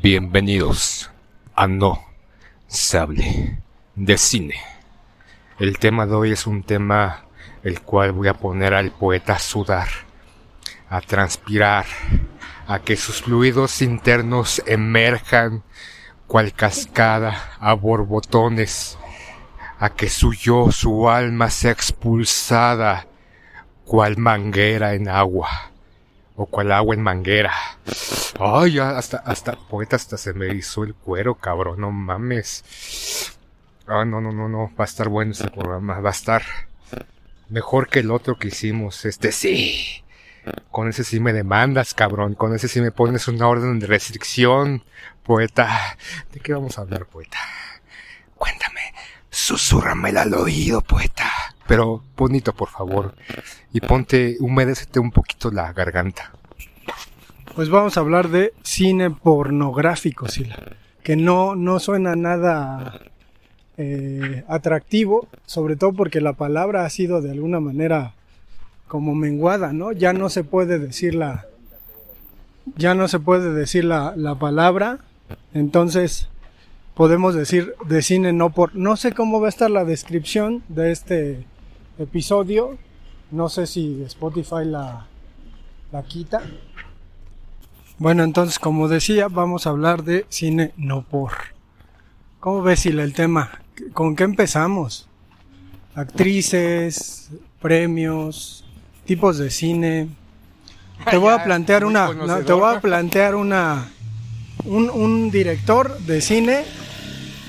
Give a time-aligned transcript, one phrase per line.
[0.00, 1.10] Bienvenidos
[1.54, 2.02] a No
[2.66, 3.58] se hable
[3.94, 4.54] de cine.
[5.58, 7.26] El tema de hoy es un tema
[7.62, 9.88] el cual voy a poner al poeta a sudar,
[10.88, 11.84] a transpirar,
[12.66, 15.62] a que sus fluidos internos emerjan
[16.26, 18.96] cual cascada a borbotones,
[19.78, 23.07] a que su yo, su alma sea expulsada
[23.88, 25.48] cual manguera en agua
[26.36, 27.54] o cual agua en manguera.
[28.38, 33.32] Ay, hasta, hasta, poeta, hasta se me hizo el cuero, cabrón, no mames.
[33.86, 36.42] Ah, no, no, no, no, va a estar bueno este programa, va a estar
[37.48, 40.04] mejor que el otro que hicimos, este sí.
[40.70, 44.84] Con ese sí me demandas, cabrón, con ese sí me pones una orden de restricción,
[45.22, 45.96] poeta.
[46.32, 47.38] ¿De qué vamos a hablar, poeta?
[48.36, 48.92] Cuéntame,
[49.30, 51.30] susúrrame al oído, poeta.
[51.68, 53.14] Pero bonito, por favor.
[53.74, 56.32] Y ponte, humedécete un poquito la garganta.
[57.54, 60.56] Pues vamos a hablar de cine pornográfico, Sila.
[61.02, 63.00] Que no, no suena nada
[63.76, 68.14] eh, atractivo, sobre todo porque la palabra ha sido de alguna manera
[68.86, 69.92] como menguada, ¿no?
[69.92, 71.44] Ya no se puede decir la.
[72.76, 75.00] Ya no se puede decir la, la palabra.
[75.52, 76.28] Entonces,
[76.94, 78.74] podemos decir de cine no por.
[78.74, 81.46] No sé cómo va a estar la descripción de este
[81.98, 82.78] episodio.
[83.30, 85.06] No sé si Spotify la,
[85.92, 86.42] la quita.
[87.98, 91.32] Bueno, entonces, como decía, vamos a hablar de cine no por.
[92.40, 93.50] ¿Cómo ves, Sila, el tema?
[93.92, 95.08] ¿Con qué empezamos?
[95.94, 98.64] Actrices, premios,
[99.04, 100.08] tipos de cine.
[101.10, 103.88] Te voy a plantear una, no, te voy a plantear una,
[104.64, 106.64] un, un director de cine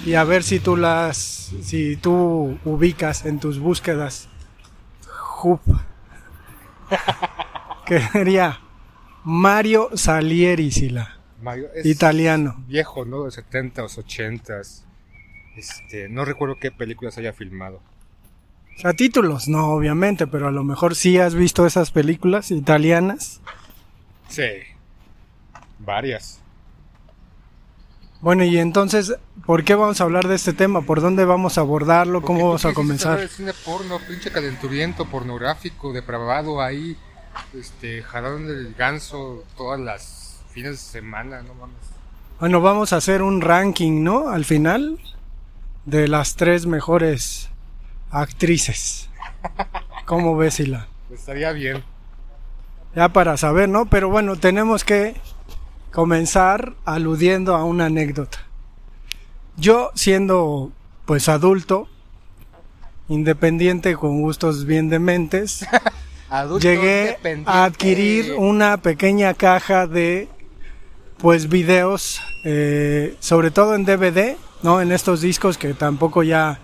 [0.06, 4.28] y a ver si tú las, si tú ubicas en tus búsquedas.
[5.40, 5.62] Jup.
[7.86, 8.60] que sería
[9.24, 11.18] Mario Salieri, Sila.
[11.42, 12.62] Mario, es Italiano.
[12.68, 13.24] Viejo, ¿no?
[13.24, 14.84] De 70s, 80s.
[15.56, 17.82] Este, no recuerdo qué películas haya filmado.
[18.76, 23.40] Sea, títulos, no, obviamente, pero a lo mejor sí has visto esas películas italianas.
[24.28, 24.50] Sí.
[25.80, 26.42] Varias.
[28.22, 29.16] Bueno, y entonces,
[29.46, 30.82] ¿por qué vamos a hablar de este tema?
[30.82, 32.22] ¿Por dónde vamos a abordarlo?
[32.22, 33.20] ¿Cómo vamos a comenzar?
[33.20, 36.98] El cine porno, pinche calenturiento, pornográfico, depravado ahí.
[37.54, 41.78] Este, jalón del ganso todas las fines de semana, no mames.
[42.42, 44.30] Bueno, vamos a hacer un ranking, ¿no?
[44.30, 45.00] Al final,
[45.86, 47.50] de las tres mejores
[48.12, 49.10] actrices.
[50.06, 50.88] ¿Cómo ves, Hila?
[51.10, 51.84] Estaría bien.
[52.96, 53.86] Ya para saber, ¿no?
[53.86, 55.16] Pero bueno, tenemos que
[55.92, 58.40] comenzar aludiendo a una anécdota.
[59.58, 60.72] Yo siendo
[61.06, 61.88] pues adulto,
[63.08, 65.66] independiente con gustos bien dementes,
[66.60, 70.30] llegué a adquirir una pequeña caja de
[71.18, 74.82] pues videos, eh, sobre todo en DVD, ¿no?
[74.82, 76.60] En estos discos que tampoco ya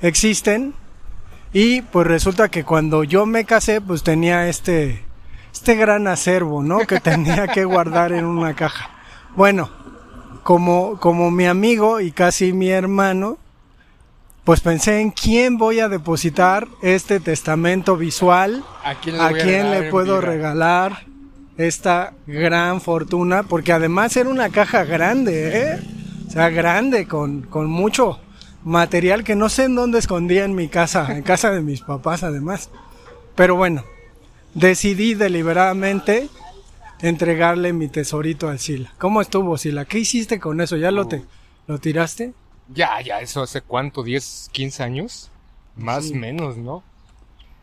[0.00, 0.74] existen.
[1.52, 5.04] Y pues resulta que cuando yo me casé, pues tenía este
[5.52, 6.80] este gran acervo, ¿no?
[6.80, 8.90] Que tenía que guardar en una caja.
[9.36, 9.70] Bueno,
[10.42, 13.38] como, como mi amigo y casi mi hermano,
[14.44, 20.20] pues pensé en quién voy a depositar este testamento visual, ¿A quién a le puedo
[20.20, 21.06] regalar
[21.56, 25.80] esta gran fortuna, porque además era una caja grande, ¿eh?
[26.26, 28.18] O sea, grande, con, con mucho
[28.64, 32.22] material que no sé en dónde escondía en mi casa, en casa de mis papás
[32.22, 32.70] además.
[33.34, 33.84] Pero bueno,
[34.54, 36.28] decidí deliberadamente
[37.00, 38.92] entregarle mi tesorito al Sila.
[38.98, 39.84] ¿Cómo estuvo, Sila?
[39.84, 40.76] ¿Qué hiciste con eso?
[40.76, 41.24] ¿Ya lo, te,
[41.66, 42.32] lo tiraste?
[42.68, 45.30] Ya, ya, eso hace cuánto, 10, 15 años,
[45.76, 46.14] más Sí.
[46.14, 46.82] menos, ¿no?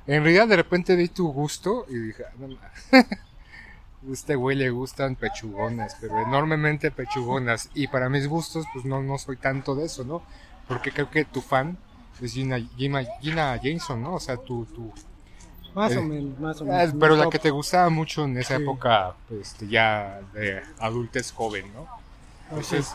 [0.07, 2.47] En realidad de repente di tu gusto y dije, "Ah, no
[4.13, 7.69] este güey le gustan pechugonas, pero enormemente pechugonas.
[7.73, 10.23] Y para mis gustos, pues no, no soy tanto de eso, ¿no?
[10.67, 11.77] Porque creo que tu fan
[12.21, 14.15] es Gina, Gina, Gina Jameson, ¿no?
[14.15, 14.91] O sea, tu, tu,
[15.73, 16.95] Más Eh, o menos, más o Ah, menos.
[16.99, 18.63] pero la que te gustaba mucho en esa Sí.
[18.63, 21.87] época, este, ya de adultez joven, ¿no?
[22.49, 22.91] Entonces,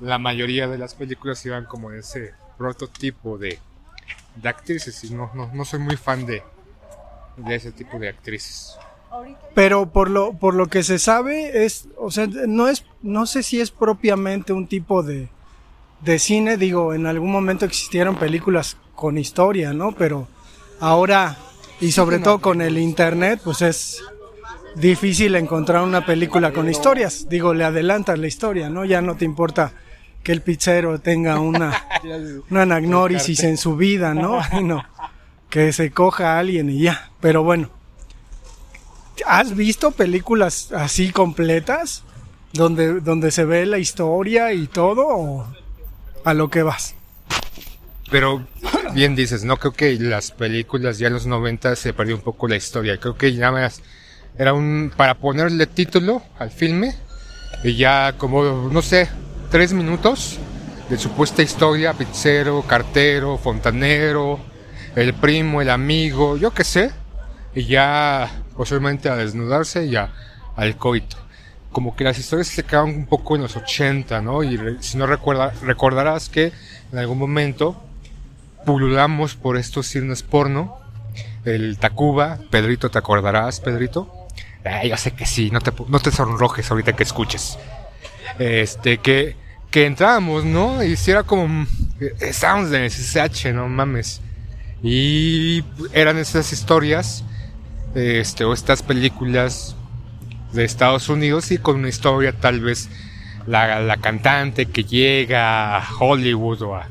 [0.00, 3.58] la mayoría de las películas iban como ese prototipo de,
[4.36, 6.42] de actrices y no, no, no soy muy fan de,
[7.36, 8.76] de ese tipo de actrices.
[9.54, 13.42] Pero por lo, por lo que se sabe, es, o sea, no es, no sé
[13.42, 15.28] si es propiamente un tipo de,
[16.02, 19.92] de cine, digo, en algún momento existieron películas con historia, ¿no?
[19.92, 20.28] Pero
[20.78, 21.36] ahora,
[21.80, 24.02] y sobre todo con el internet, pues es
[24.74, 27.28] difícil encontrar una película con historias.
[27.28, 28.84] Digo, le adelantas la historia, ¿no?
[28.84, 29.72] Ya no te importa
[30.22, 31.84] que el pizzero tenga una,
[32.50, 34.40] una anagnórisis en su vida, ¿no?
[34.62, 34.84] No,
[35.50, 37.10] que se coja a alguien y ya.
[37.20, 37.70] Pero bueno,
[39.26, 42.04] ¿has visto películas así completas?
[42.52, 45.46] Donde, donde se ve la historia y todo, o
[46.24, 46.94] a lo que vas.
[48.10, 48.46] Pero
[48.94, 52.48] bien dices, no creo que las películas ya en los 90 se perdió un poco
[52.48, 52.98] la historia.
[52.98, 53.82] Creo que ya más
[54.38, 56.94] era un para ponerle título al filme
[57.64, 59.08] y ya como no sé,
[59.50, 60.38] tres minutos
[60.88, 64.38] de supuesta historia, pizzero, cartero, fontanero,
[64.96, 66.92] el primo, el amigo, yo qué sé,
[67.54, 70.12] y ya posiblemente a desnudarse y a-
[70.56, 71.16] al coito.
[71.72, 74.42] Como que las historias se quedaron un poco en los 80, ¿no?
[74.42, 76.52] Y re- si no recuerda, recordarás que
[76.92, 77.82] en algún momento
[78.64, 80.78] pululamos por estos cines porno.
[81.44, 84.12] El Tacuba, Pedrito, ¿te acordarás, Pedrito?
[84.64, 87.58] Ah, yo sé que sí, no te, no te sonrojes ahorita que escuches.
[88.38, 89.36] Este, que,
[89.70, 90.82] que entrábamos, ¿no?
[90.82, 91.66] Y si era como,
[92.20, 94.20] estábamos en el no mames.
[94.82, 97.24] Y eran esas historias,
[97.94, 99.74] este, o estas películas
[100.52, 102.88] de Estados Unidos y con una historia tal vez
[103.46, 106.88] la, la cantante que llega a Hollywood o a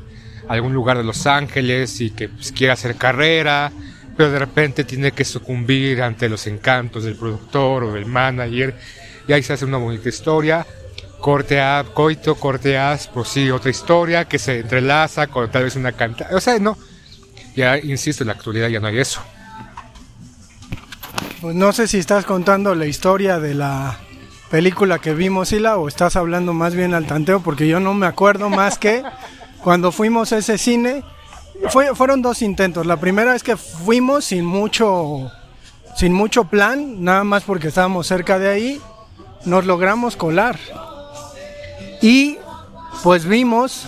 [0.48, 3.70] algún lugar de Los Ángeles y que pues, hacer carrera,
[4.16, 8.74] pero de repente tiene que sucumbir ante los encantos del productor o del manager
[9.28, 10.66] y ahí se hace una bonita historia.
[11.20, 15.92] Corte A, coito, corte A, prosigue otra historia que se entrelaza con tal vez una
[15.92, 16.34] cantante.
[16.34, 16.78] O sea, no.
[17.54, 19.20] Ya, insisto, en la actualidad ya no hay eso.
[21.40, 23.98] Pues no sé si estás contando la historia de la
[24.50, 28.06] película que vimos, Sila, o estás hablando más bien al tanteo, porque yo no me
[28.06, 29.02] acuerdo más que
[29.62, 31.02] cuando fuimos a ese cine,
[31.70, 32.86] fue, fueron dos intentos.
[32.86, 35.30] La primera es que fuimos sin mucho,
[35.96, 38.80] sin mucho plan, nada más porque estábamos cerca de ahí,
[39.44, 40.58] nos logramos colar.
[42.00, 42.38] Y
[43.02, 43.86] pues vimos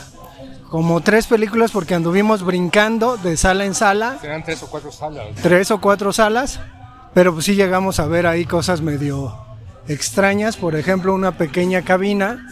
[0.69, 5.27] como tres películas porque anduvimos brincando de sala en sala Serán tres o cuatro salas.
[5.43, 6.61] tres o cuatro salas,
[7.13, 9.37] pero pues sí llegamos a ver ahí cosas medio
[9.89, 12.47] extrañas, por ejemplo una pequeña cabina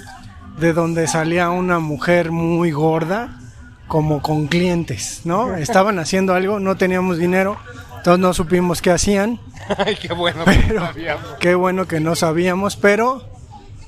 [0.60, 3.40] de donde salía una mujer muy gorda,
[3.86, 5.54] como con clientes, ¿no?
[5.56, 7.56] Estaban haciendo algo, no teníamos dinero,
[7.96, 9.40] entonces no supimos qué hacían,
[9.78, 10.42] Ay, qué bueno.
[10.44, 11.26] pero sabíamos.
[11.40, 13.22] qué bueno que no sabíamos, pero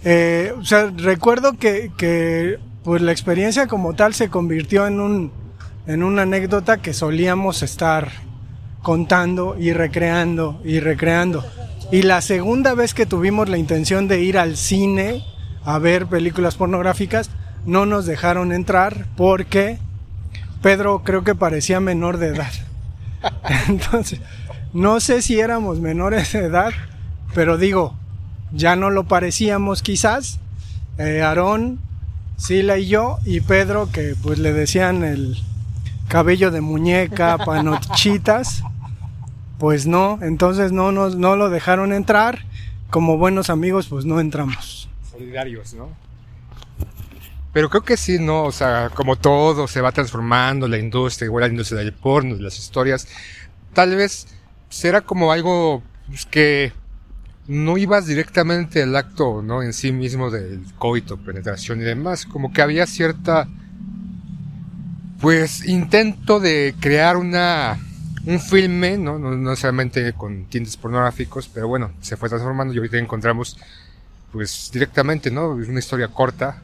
[0.05, 5.41] eh, o sea, recuerdo que, que pues la experiencia como tal se convirtió en un
[5.87, 8.11] en una anécdota que solíamos estar
[8.83, 11.45] contando y recreando y recreando.
[11.91, 15.25] Y la segunda vez que tuvimos la intención de ir al cine
[15.65, 17.31] a ver películas pornográficas,
[17.67, 19.79] no nos dejaron entrar porque
[20.63, 22.53] Pedro creo que parecía menor de edad.
[23.69, 24.21] Entonces,
[24.73, 26.73] no sé si éramos menores de edad,
[27.35, 27.95] pero digo,
[28.53, 30.39] ya no lo parecíamos quizás.
[30.99, 31.81] Eh, Aarón,
[32.37, 35.43] Sila y yo, y Pedro, que pues le decían el
[36.09, 38.63] cabello de muñeca, panochitas,
[39.59, 42.45] pues no, entonces no, nos, no lo dejaron entrar.
[42.91, 44.90] Como buenos amigos, pues no entramos.
[45.21, 45.95] Solidarios, ¿no?
[47.53, 48.45] Pero creo que sí, ¿no?
[48.45, 52.43] O sea, como todo se va transformando, la industria, igual la industria del porno, de
[52.43, 53.09] las historias,
[53.75, 54.29] tal vez
[54.69, 56.73] será como algo pues, que
[57.49, 59.63] no ibas directamente al acto, ¿no?
[59.63, 63.49] En sí mismo del coito, penetración y demás, como que había cierta,
[65.21, 67.79] pues, intento de crear una,
[68.27, 69.19] un filme, ¿no?
[69.19, 73.59] No, no necesariamente con tintes pornográficos, pero bueno, se fue transformando y ahorita encontramos,
[74.33, 75.51] pues, directamente, ¿no?
[75.51, 76.63] Una historia corta,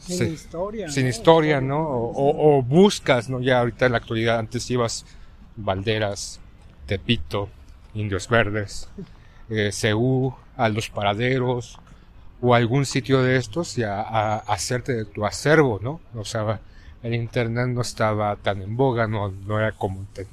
[0.00, 0.88] Sin historia.
[0.88, 1.10] sin ¿no?
[1.10, 1.80] historia, ¿no?
[1.80, 3.40] O, o- o buscas, ¿no?
[3.40, 5.04] Ya ahorita en la actualidad, antes ibas
[5.56, 6.38] Valderas,
[6.86, 7.48] Tepito,
[7.94, 8.88] Indios Verdes,
[9.50, 11.78] eh, Ceú, a los paraderos,
[12.40, 16.00] o algún sitio de estos y a, a- a hacerte de tu acervo, ¿no?
[16.14, 16.60] O sea,
[17.02, 20.26] el internet no estaba tan en boga, no, no era como de,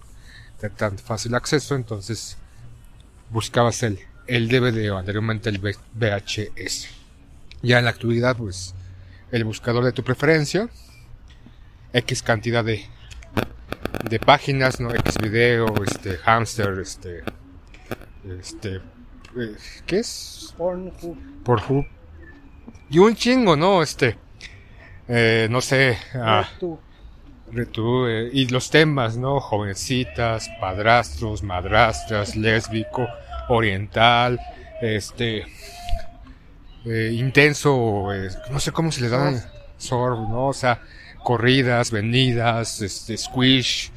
[0.62, 2.38] de tan fácil acceso, entonces
[3.32, 6.88] buscabas el, el DVD o anteriormente el VHS.
[7.62, 8.74] Ya en la actualidad, pues,
[9.32, 10.70] el buscador de tu preferencia,
[11.94, 12.86] X cantidad de,
[14.10, 14.94] de páginas, ¿no?
[14.94, 17.24] X video, este, hamster, este,
[18.40, 20.54] este, eh, ¿qué es?
[20.58, 21.18] Pornhub.
[21.44, 21.86] Pornhub.
[22.90, 23.82] Y un chingo, ¿no?
[23.82, 24.18] Este,
[25.08, 26.80] eh, no sé, ah, Tú.
[27.52, 29.40] Retú, eh, y los temas, ¿no?
[29.40, 33.08] Jovencitas, padrastros, madrastras, lésbico,
[33.50, 34.40] oriental,
[34.82, 35.46] este,
[36.86, 39.42] eh, intenso, eh, no sé cómo se le dan,
[39.92, 40.48] ¿no?
[40.48, 40.82] O sea,
[41.24, 43.92] corridas, venidas, este, squish,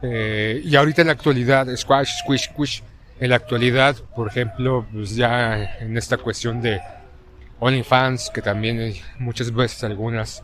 [0.00, 2.82] eh, y ahorita en la actualidad, squash, squish, squish,
[3.20, 6.80] en la actualidad, por ejemplo, pues ya en esta cuestión de
[7.60, 10.42] OnlyFans, que también hay muchas veces algunas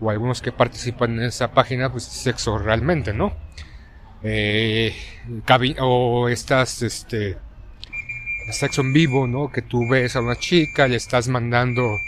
[0.00, 3.34] o algunos que participan en esa página, pues sexo realmente, ¿no?
[5.80, 7.38] O estas, este,
[8.50, 9.50] sexo en vivo, ¿no?
[9.50, 11.98] Que tú ves a una chica, le estás mandando,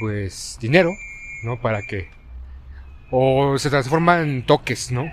[0.00, 0.92] pues, dinero,
[1.42, 1.60] ¿no?
[1.60, 2.08] Para que,
[3.10, 5.10] o se transforma en toques, ¿no?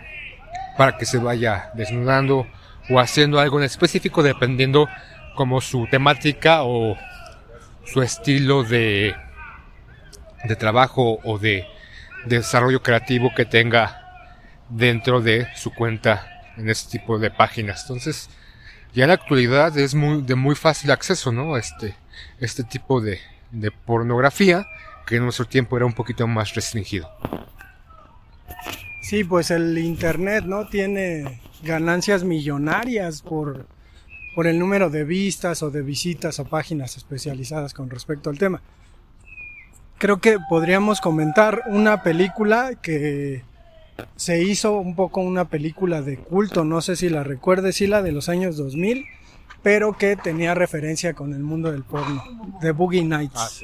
[0.77, 2.47] Para que se vaya desnudando
[2.89, 4.87] o haciendo algo en específico dependiendo
[5.35, 6.97] como su temática o
[7.85, 9.15] su estilo de,
[10.43, 11.65] de trabajo o de
[12.25, 14.01] desarrollo creativo que tenga
[14.69, 17.81] dentro de su cuenta en este tipo de páginas.
[17.83, 18.29] Entonces,
[18.95, 21.57] ya en la actualidad es muy, de muy fácil acceso, ¿no?
[21.57, 21.95] Este,
[22.39, 23.19] este tipo de,
[23.51, 24.65] de pornografía
[25.05, 27.09] que en nuestro tiempo era un poquito más restringido.
[29.01, 30.67] Sí, pues el internet, ¿no?
[30.67, 33.67] Tiene ganancias millonarias por,
[34.33, 38.61] por el número de vistas o de visitas a páginas especializadas con respecto al tema.
[39.97, 43.43] Creo que podríamos comentar una película que
[44.15, 48.01] se hizo un poco una película de culto, no sé si la recuerdes, sí la
[48.01, 49.05] de los años 2000,
[49.63, 52.23] pero que tenía referencia con el mundo del porno,
[52.61, 53.63] de Boogie Nights.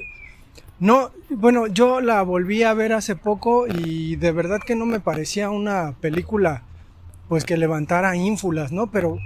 [0.79, 4.99] No, bueno, yo la volví a ver hace poco y de verdad que no me
[4.99, 6.63] parecía una película
[7.29, 8.89] pues que levantara ínfulas, ¿no?
[8.89, 9.19] Pero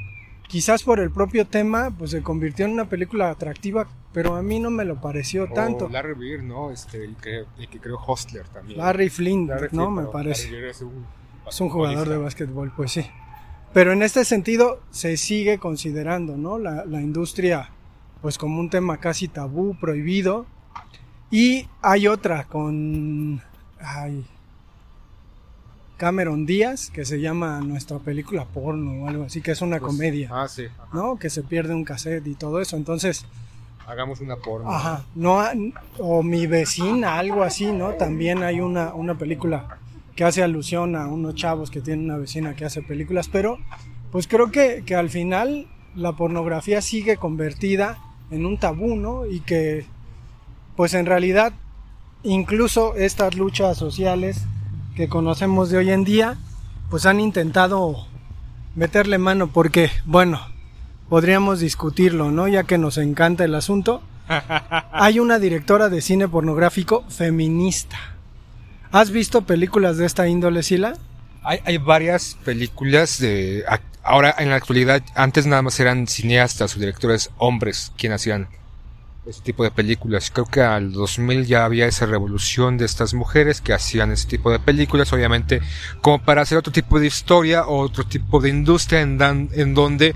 [0.50, 4.60] quizás por el propio tema pues se convirtió en una película atractiva, pero a mí
[4.62, 5.86] no me lo pareció tanto.
[5.86, 6.72] O Larry Beer, ¿no?
[6.72, 8.80] Este, el que, el que creó Hostler también.
[8.80, 9.92] Larry Flynn, Larry ¿no?
[9.92, 10.50] Flynn, Me parece.
[10.50, 11.06] Larry es un,
[11.48, 13.06] Es un jugador de básquetbol, pues sí.
[13.74, 16.58] Pero en este sentido se sigue considerando, ¿no?
[16.58, 17.72] La, la industria,
[18.22, 20.46] pues como un tema casi tabú, prohibido.
[21.30, 23.42] Y hay otra con
[23.82, 24.26] ay,
[25.98, 29.92] Cameron Díaz, que se llama Nuestra película porno o algo así, que es una Pues,
[29.92, 30.68] comedia, Ah, sí.
[30.94, 31.18] ¿no?
[31.18, 32.76] Que se pierde un cassette y todo eso.
[32.78, 33.26] Entonces,
[33.88, 34.72] Hagamos una porno.
[34.72, 35.40] Ajá, no,
[36.00, 37.92] o mi vecina, algo así, ¿no?
[37.92, 39.78] También hay una, una película
[40.16, 43.60] que hace alusión a unos chavos que tienen una vecina que hace películas, pero
[44.12, 48.00] pues creo que, que al final la pornografía sigue convertida
[48.32, 49.26] en un tabú, ¿no?
[49.26, 49.86] Y que
[50.76, 51.54] pues en realidad
[52.24, 54.42] incluso estas luchas sociales
[54.96, 56.38] que conocemos de hoy en día,
[56.90, 58.08] pues han intentado
[58.76, 60.40] meterle mano porque, bueno,
[61.10, 62.48] podríamos discutirlo, ¿no?
[62.48, 64.02] Ya que nos encanta el asunto.
[64.92, 67.98] Hay una directora de cine pornográfico feminista.
[68.92, 70.94] ¿Has visto películas de esta índole, Sila?
[71.44, 73.64] Hay, hay varias películas de...
[74.04, 78.48] Ahora, en la actualidad, antes nada más eran cineastas o directores hombres quienes hacían
[79.28, 80.30] este tipo de películas.
[80.32, 84.52] Creo que al 2000 ya había esa revolución de estas mujeres que hacían ese tipo
[84.52, 85.60] de películas, obviamente,
[86.02, 89.74] como para hacer otro tipo de historia o otro tipo de industria en, dan- en
[89.74, 90.14] donde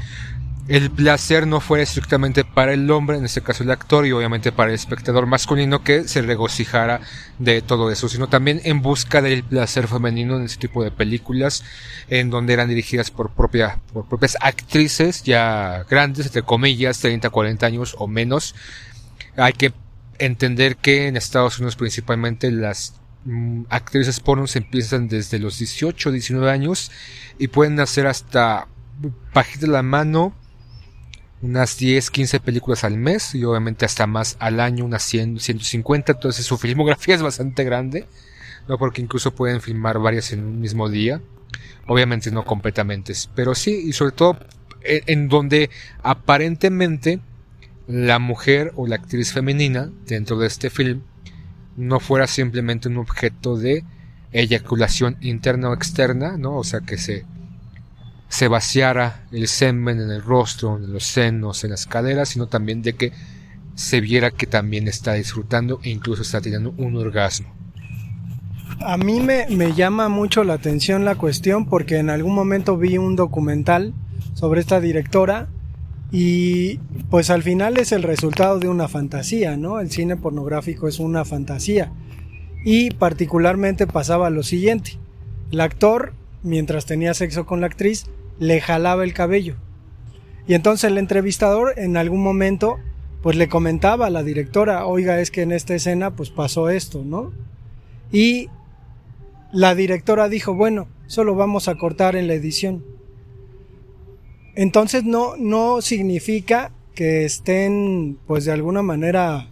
[0.70, 4.52] el placer no fuera estrictamente para el hombre, en este caso el actor, y obviamente
[4.52, 7.02] para el espectador masculino que se regocijara
[7.40, 11.64] de todo eso, sino también en busca del placer femenino en ese tipo de películas,
[12.08, 17.66] en donde eran dirigidas por, propia, por propias actrices ya grandes, entre comillas, 30, 40
[17.66, 18.54] años o menos.
[19.38, 19.74] Hay que
[20.20, 22.94] entender que en Estados Unidos principalmente las
[23.26, 26.92] mm, actrices pornos empiezan desde los 18, 19 años
[27.40, 28.68] y pueden hacer hasta
[29.34, 30.36] bajita la mano
[31.42, 36.14] unas 10, 15 películas al mes y obviamente hasta más al año, unas 100, 150,
[36.14, 38.08] entonces su filmografía es bastante grande,
[38.68, 41.22] no porque incluso pueden filmar varias en un mismo día,
[41.88, 44.40] obviamente no completamente, pero sí, y sobre todo
[44.82, 45.70] en, en donde
[46.04, 47.20] aparentemente
[47.88, 51.02] la mujer o la actriz femenina dentro de este film
[51.76, 53.84] no fuera simplemente un objeto de
[54.32, 56.58] eyaculación interna o externa, ¿no?
[56.58, 57.26] O sea, que se,
[58.30, 62.82] se vaciara el semen en el rostro, en los senos, en las caderas, sino también
[62.82, 63.12] de que
[63.76, 67.48] se viera que también está disfrutando e incluso está teniendo un orgasmo.
[68.82, 72.98] A mí me, me llama mucho la atención la cuestión porque en algún momento vi
[72.98, 73.94] un documental
[74.36, 75.50] sobre esta directora
[76.12, 76.78] y
[77.10, 79.80] pues al final es el resultado de una fantasía, ¿no?
[79.80, 81.92] El cine pornográfico es una fantasía.
[82.64, 84.98] Y particularmente pasaba lo siguiente.
[85.52, 88.06] El actor, mientras tenía sexo con la actriz,
[88.40, 89.56] le jalaba el cabello.
[90.48, 92.80] Y entonces el entrevistador en algún momento
[93.22, 97.04] pues le comentaba a la directora, oiga, es que en esta escena pues pasó esto,
[97.04, 97.34] ¿no?
[98.12, 98.50] Y
[99.52, 102.84] la directora dijo, bueno, solo vamos a cortar en la edición.
[104.56, 109.48] Entonces no, no significa que estén pues de alguna manera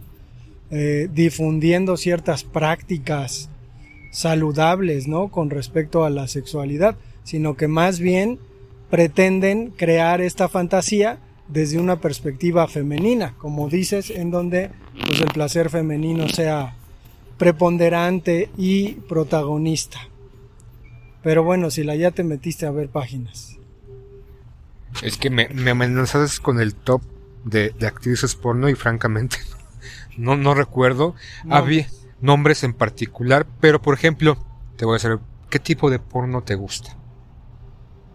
[0.70, 3.50] eh, difundiendo ciertas prácticas
[4.10, 5.28] saludables, ¿no?
[5.28, 8.38] Con respecto a la sexualidad, sino que más bien
[8.90, 11.18] pretenden crear esta fantasía
[11.48, 14.70] desde una perspectiva femenina, como dices, en donde
[15.06, 16.74] pues, el placer femenino sea
[17.38, 20.00] preponderante y protagonista.
[21.22, 23.56] Pero bueno, si la ya te metiste a ver páginas.
[25.02, 27.02] Es que me, me amenazas con el top
[27.44, 29.38] de, de actrices porno y francamente
[30.18, 31.14] no, no recuerdo.
[31.44, 31.56] No.
[31.56, 31.88] Había
[32.20, 34.36] nombres en particular, pero por ejemplo,
[34.76, 35.18] te voy a hacer,
[35.50, 36.97] ¿qué tipo de porno te gusta?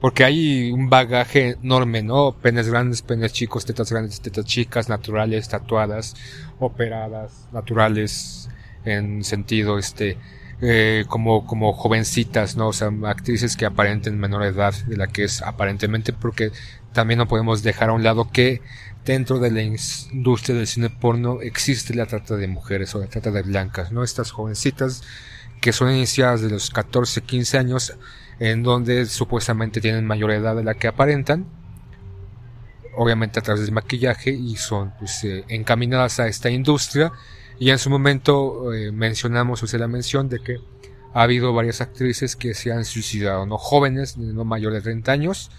[0.03, 2.35] Porque hay un bagaje enorme, ¿no?
[2.41, 6.17] Penes grandes, penes chicos, tetas grandes, tetas chicas, naturales, tatuadas,
[6.59, 8.49] operadas, naturales,
[8.83, 10.17] en sentido, este,
[10.61, 12.67] eh, como, como jovencitas, ¿no?
[12.67, 16.51] O sea, actrices que aparenten menor edad de la que es aparentemente, porque
[16.91, 18.61] también no podemos dejar a un lado que
[19.05, 23.31] dentro de la industria del cine porno existe la trata de mujeres o la trata
[23.31, 24.03] de blancas, ¿no?
[24.03, 25.01] Estas jovencitas
[25.61, 27.93] que son iniciadas de los 14, 15 años,
[28.43, 31.45] en donde supuestamente tienen mayor edad de la que aparentan,
[32.97, 37.13] obviamente a través del maquillaje, y son pues, eh, encaminadas a esta industria.
[37.57, 40.57] Y en su momento eh, mencionamos, o la mención de que
[41.13, 45.49] ha habido varias actrices que se han suicidado, no jóvenes, no mayores de 30 años,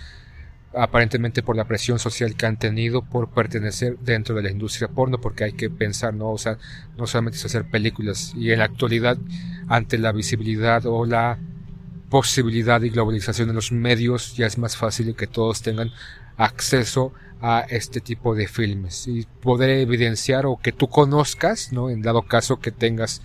[0.74, 5.22] aparentemente por la presión social que han tenido por pertenecer dentro de la industria porno,
[5.22, 6.32] porque hay que pensar, ¿no?
[6.32, 6.58] O sea,
[6.98, 9.16] no solamente hacer películas, y en la actualidad,
[9.68, 11.38] ante la visibilidad o la
[12.14, 15.90] posibilidad y globalización de los medios, ya es más fácil que todos tengan
[16.36, 21.90] acceso a este tipo de filmes y poder evidenciar o que tú conozcas, ¿no?
[21.90, 23.20] En dado caso que tengas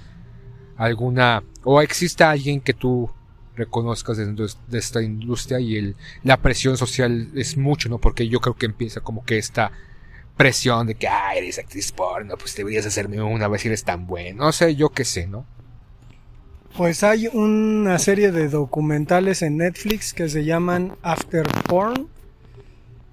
[0.76, 3.12] alguna o exista alguien que tú
[3.56, 8.00] reconozcas dentro de esta industria y el, la presión social es mucho, ¿no?
[8.00, 9.72] Porque yo creo que empieza como que esta
[10.36, 14.08] presión de que, ah, eres actriz porno, pues deberías hacerme una vez si eres tan
[14.08, 15.46] bueno, no sé, yo qué sé, ¿no?
[16.78, 22.08] Pues hay una serie de documentales en Netflix que se llaman After Porn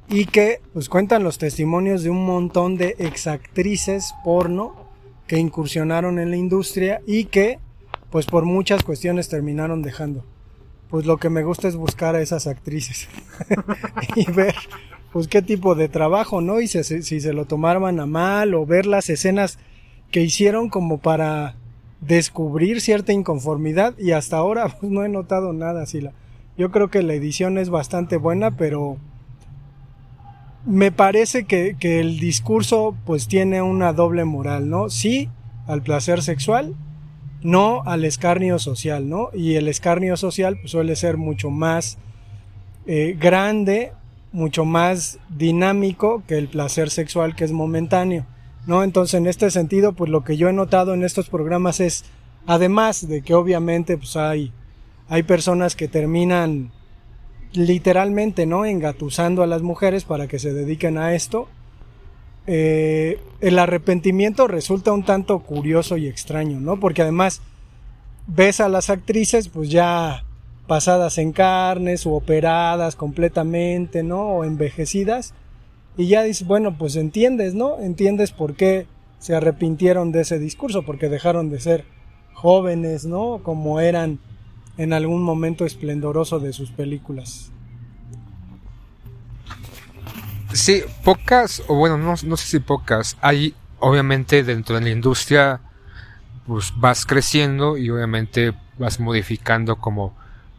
[0.09, 4.87] y que pues cuentan los testimonios de un montón de exactrices porno
[5.27, 7.59] que incursionaron en la industria y que
[8.11, 10.25] pues por muchas cuestiones terminaron dejando.
[10.88, 13.09] Pues lo que me gusta es buscar a esas actrices
[14.16, 14.55] y ver
[15.12, 16.61] pues qué tipo de trabajo, ¿no?
[16.61, 19.59] Y si, se lo tomaban a mal o ver las escenas
[20.11, 21.57] que hicieron como para
[22.07, 26.12] descubrir cierta inconformidad y hasta ahora pues, no he notado nada, Sila.
[26.57, 28.97] Yo creo que la edición es bastante buena, pero
[30.64, 34.88] me parece que, el discurso pues tiene una doble moral, ¿no?
[34.88, 35.29] Sí
[35.66, 36.75] al placer sexual,
[37.42, 39.31] no al escarnio social, ¿no?
[39.35, 41.99] Y el escarnio social pues, suele ser mucho más
[42.87, 43.92] eh, grande,
[44.33, 48.27] mucho más dinámico que el placer sexual que es momentáneo.
[48.68, 52.05] Entonces, en este sentido, pues lo que yo he notado en estos programas es,
[52.46, 54.52] además de que obviamente pues hay,
[55.09, 56.72] hay personas que terminan
[57.52, 58.64] literalmente, ¿no?
[58.64, 61.48] Engatusando a las mujeres para que se dediquen a esto.
[62.48, 66.79] Eh, el arrepentimiento resulta un tanto curioso y extraño, ¿no?
[66.79, 67.42] Porque además
[68.26, 70.24] ves a las actrices pues ya
[70.66, 74.22] pasadas en carnes o operadas completamente, ¿no?
[74.22, 75.35] O envejecidas
[75.97, 77.81] y ya dices, bueno, pues entiendes, ¿no?
[77.81, 78.87] Entiendes por qué
[79.19, 81.85] se arrepintieron de ese discurso, porque dejaron de ser
[82.35, 83.41] jóvenes, ¿no?
[83.43, 84.19] Como eran
[84.77, 87.51] en algún momento esplendoroso de sus películas.
[90.53, 93.17] Sí, pocas, o bueno, no, no sé si pocas.
[93.21, 95.61] Hay, obviamente, dentro de la industria,
[96.47, 100.15] pues vas creciendo y obviamente vas modificando como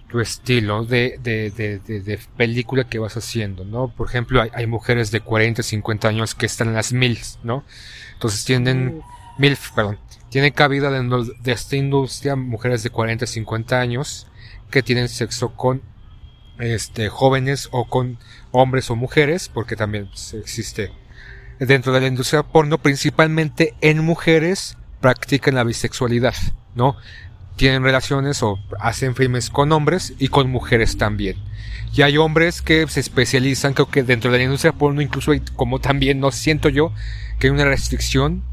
[0.10, 3.90] tu estilo de, de, de, de, de película que vas haciendo, ¿no?
[3.90, 7.64] Por ejemplo, hay, hay mujeres de 40, 50 años que están en las MILFs, ¿no?
[8.14, 9.02] Entonces tienen,
[9.38, 14.28] MILF, perdón, tienen cabida dentro de esta industria mujeres de 40, 50 años
[14.72, 15.82] que tienen sexo con
[16.60, 18.18] este jóvenes o con
[18.52, 20.92] hombres o mujeres, porque también pues, existe
[21.60, 26.36] dentro de la industria porno, principalmente en mujeres practican la bisexualidad,
[26.76, 26.96] ¿no?
[27.58, 31.38] Tienen relaciones o hacen filmes con hombres y con mujeres también.
[31.94, 35.80] Y hay hombres que se especializan, creo que dentro de la industria porno, incluso como
[35.80, 36.94] también no siento yo,
[37.40, 38.44] que hay una restricción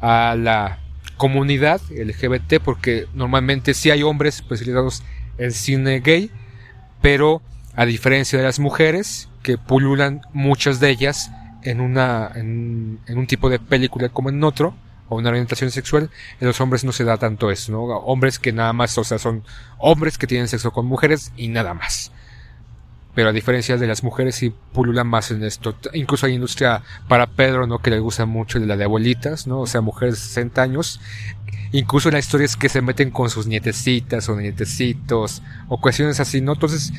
[0.00, 0.78] a la
[1.16, 5.02] comunidad LGBT, porque normalmente sí hay hombres especializados
[5.38, 6.30] en cine gay,
[7.00, 7.42] pero
[7.74, 11.30] a diferencia de las mujeres, que pululan muchas de ellas
[11.62, 14.74] en una, en un tipo de película como en otro,
[15.12, 17.82] o una orientación sexual, en los hombres no se da tanto eso, ¿no?
[17.82, 19.44] Hombres que nada más, o sea, son
[19.76, 22.12] hombres que tienen sexo con mujeres y nada más.
[23.14, 25.76] Pero a diferencia de las mujeres sí pululan más en esto.
[25.92, 27.80] Incluso hay industria para Pedro, ¿no?
[27.80, 29.60] Que le gusta mucho de la de abuelitas, ¿no?
[29.60, 30.98] O sea, mujeres de 60 años.
[31.72, 36.20] Incluso en la historia es que se meten con sus nietecitas o nietecitos o cuestiones
[36.20, 36.54] así, ¿no?
[36.54, 36.90] Entonces,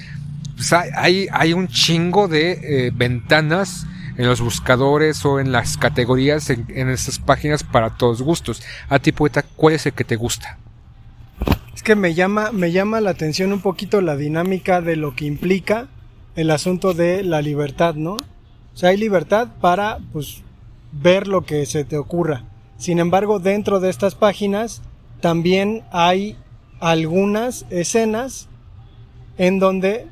[0.55, 6.49] pues hay, hay un chingo de eh, ventanas en los buscadores o en las categorías
[6.49, 8.61] en, en estas páginas para todos gustos.
[8.89, 10.57] A ti, poeta, ¿cuál es el que te gusta?
[11.75, 15.25] Es que me llama, me llama la atención un poquito la dinámica de lo que
[15.25, 15.87] implica
[16.35, 18.13] el asunto de la libertad, ¿no?
[18.13, 20.41] O sea, hay libertad para, pues,
[20.91, 22.43] ver lo que se te ocurra.
[22.77, 24.81] Sin embargo, dentro de estas páginas
[25.21, 26.37] también hay
[26.79, 28.49] algunas escenas
[29.37, 30.07] en donde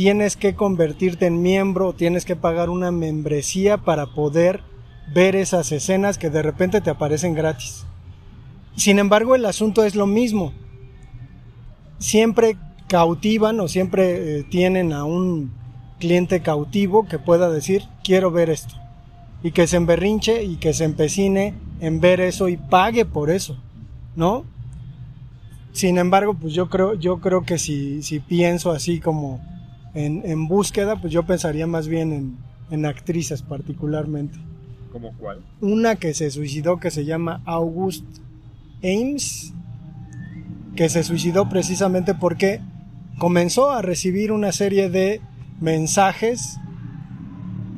[0.00, 4.62] tienes que convertirte en miembro, tienes que pagar una membresía para poder
[5.12, 7.84] ver esas escenas que de repente te aparecen gratis.
[8.76, 10.54] Sin embargo, el asunto es lo mismo.
[11.98, 12.56] Siempre
[12.88, 15.52] cautivan o siempre eh, tienen a un
[15.98, 18.76] cliente cautivo que pueda decir, quiero ver esto.
[19.42, 23.58] Y que se emberrinche y que se empecine en ver eso y pague por eso,
[24.16, 24.46] ¿no?
[25.72, 29.42] Sin embargo, pues yo creo, yo creo que si, si pienso así como
[29.94, 32.36] en, en búsqueda, pues yo pensaría más bien en,
[32.70, 34.38] en actrices particularmente.
[34.92, 35.40] ¿Cómo cuál?
[35.60, 38.04] Una que se suicidó que se llama August
[38.82, 39.52] Ames,
[40.74, 42.60] que se suicidó precisamente porque
[43.18, 45.20] comenzó a recibir una serie de
[45.60, 46.58] mensajes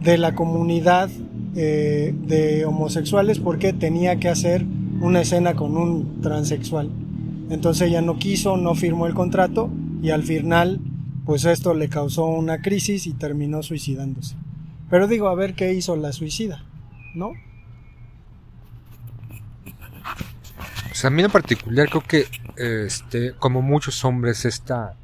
[0.02, 1.10] de la comunidad
[1.54, 4.64] eh, de homosexuales porque tenía que hacer
[5.00, 6.90] una escena con un transexual.
[7.50, 9.68] Entonces ella no quiso, no firmó el contrato
[10.02, 10.80] y al final
[11.24, 14.36] pues esto le causó una crisis y terminó suicidándose.
[14.90, 16.64] Pero digo, a ver qué hizo la suicida,
[17.14, 17.32] ¿no?
[20.92, 24.94] Sea, a mí en particular creo que, este, como muchos hombres, esta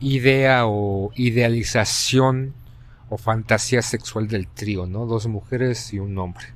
[0.00, 2.54] idea o idealización
[3.08, 5.06] o fantasía sexual del trío, ¿no?
[5.06, 6.46] Dos mujeres y un hombre.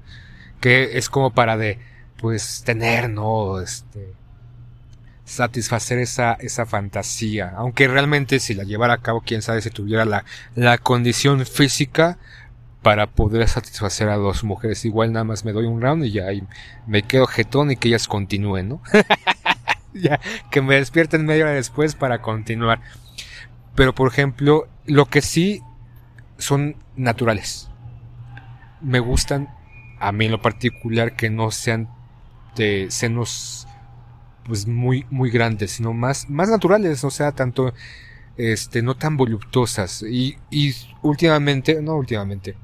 [0.61, 1.79] Que es como para de,
[2.19, 3.61] pues, tener, ¿no?
[3.61, 4.13] Este,
[5.31, 7.53] satisfacer esa, esa fantasía.
[7.57, 12.19] Aunque realmente si la llevara a cabo, quién sabe si tuviera la, la condición física
[12.83, 14.85] para poder satisfacer a dos mujeres.
[14.85, 16.43] Igual nada más me doy un round y ya y
[16.87, 18.83] me quedo jetón y que ellas continúen, ¿no?
[19.95, 22.81] ya, que me despierten media hora después para continuar.
[23.75, 25.63] Pero por ejemplo, lo que sí
[26.39, 27.71] son naturales.
[28.81, 29.49] Me gustan,
[30.01, 31.89] a mí en lo particular, que no sean
[32.57, 33.69] de senos
[34.45, 37.73] pues muy, muy grandes, sino más, más naturales, o sea, tanto,
[38.37, 40.03] este, no tan voluptuosas.
[40.03, 42.57] Y, y últimamente, no últimamente,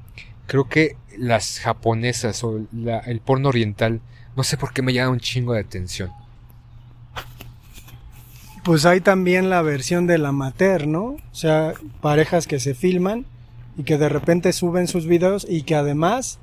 [0.47, 4.01] creo que las japonesas o la, el porno oriental,
[4.35, 6.11] no sé por qué me llama un chingo de atención.
[8.63, 11.03] Pues hay también la versión del amateur, ¿no?
[11.03, 13.25] O sea, parejas que se filman
[13.77, 16.39] y que de repente suben sus videos y que además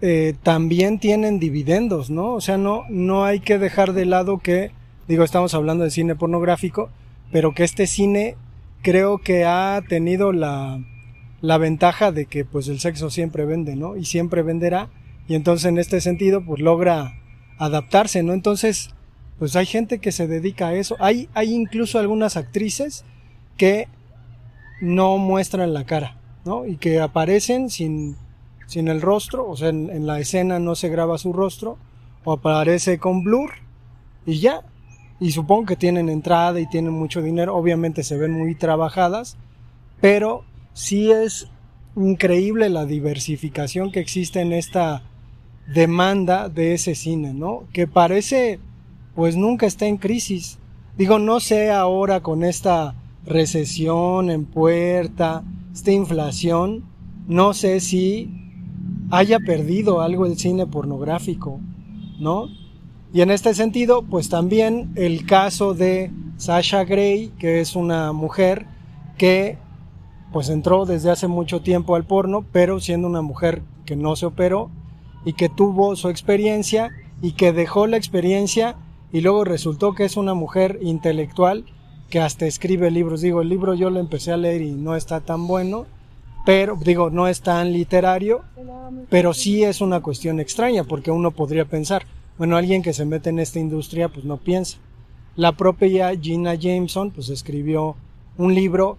[0.00, 2.34] eh, también tienen dividendos, ¿no?
[2.34, 4.70] O sea, no, no hay que dejar de lado que,
[5.08, 6.90] digo, estamos hablando de cine pornográfico,
[7.32, 8.36] pero que este cine
[8.82, 10.80] creo que ha tenido la,
[11.40, 13.96] la ventaja de que pues el sexo siempre vende, ¿no?
[13.96, 14.90] Y siempre venderá.
[15.28, 17.14] Y entonces en este sentido pues logra
[17.58, 18.32] adaptarse, ¿no?
[18.32, 18.90] Entonces
[19.38, 20.96] pues hay gente que se dedica a eso.
[20.98, 23.04] Hay, hay incluso algunas actrices
[23.56, 23.88] que
[24.80, 26.66] no muestran la cara, ¿no?
[26.66, 28.16] Y que aparecen sin,
[28.66, 31.78] sin el rostro, o sea, en, la escena no se graba su rostro,
[32.24, 33.52] o aparece con blur
[34.26, 34.62] y ya.
[35.18, 39.36] Y supongo que tienen entrada y tienen mucho dinero, obviamente se ven muy trabajadas,
[40.00, 41.48] pero sí es
[41.96, 45.02] increíble la diversificación que existe en esta
[45.72, 47.64] demanda de ese cine, ¿no?
[47.72, 48.60] Que parece,
[49.14, 50.58] pues nunca está en crisis.
[50.98, 56.84] Digo, no sé ahora con esta recesión en puerta, esta inflación,
[57.26, 58.45] no sé si
[59.10, 61.60] haya perdido algo el cine pornográfico,
[62.18, 62.48] ¿no?
[63.12, 68.66] Y en este sentido, pues también el caso de Sasha Gray, que es una mujer
[69.16, 69.58] que
[70.32, 74.26] pues entró desde hace mucho tiempo al porno, pero siendo una mujer que no se
[74.26, 74.70] operó
[75.24, 76.90] y que tuvo su experiencia
[77.22, 78.76] y que dejó la experiencia
[79.12, 81.64] y luego resultó que es una mujer intelectual
[82.10, 83.20] que hasta escribe libros.
[83.20, 85.86] Digo, el libro yo lo empecé a leer y no está tan bueno,
[86.46, 88.44] pero digo, no es tan literario,
[89.10, 92.06] pero sí es una cuestión extraña porque uno podría pensar,
[92.38, 94.78] bueno, alguien que se mete en esta industria pues no piensa.
[95.34, 97.96] La propia Gina Jameson pues escribió
[98.38, 98.96] un libro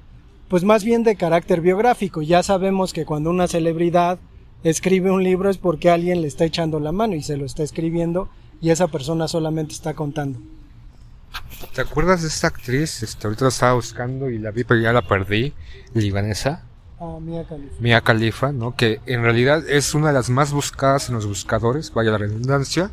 [0.49, 2.21] pues más bien de carácter biográfico.
[2.21, 4.19] Ya sabemos que cuando una celebridad
[4.65, 7.63] escribe un libro es porque alguien le está echando la mano y se lo está
[7.63, 8.27] escribiendo
[8.59, 10.39] y esa persona solamente está contando.
[11.73, 13.03] ¿Te acuerdas de esta actriz?
[13.03, 15.53] Este, ahorita estaba buscando y la vi, pero ya la perdí.
[15.93, 16.65] Libanesa.
[16.99, 17.75] Ah, Mia Khalifa.
[17.79, 18.75] Mia Khalifa, ¿no?
[18.75, 22.91] Que en realidad es una de las más buscadas en los buscadores, vaya la redundancia.